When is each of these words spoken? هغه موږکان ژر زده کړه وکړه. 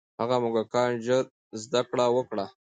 هغه 0.19 0.35
موږکان 0.43 0.89
ژر 1.05 1.25
زده 1.63 1.81
کړه 1.89 2.05
وکړه. 2.15 2.45